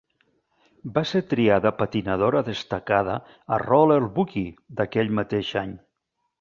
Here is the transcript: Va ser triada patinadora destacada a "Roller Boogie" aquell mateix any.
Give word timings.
Va 0.95 1.03
ser 1.09 1.21
triada 1.33 1.73
patinadora 1.81 2.41
destacada 2.49 3.19
a 3.53 3.61
"Roller 3.67 4.01
Boogie" 4.19 4.83
aquell 4.89 5.17
mateix 5.23 5.57
any. 5.67 5.81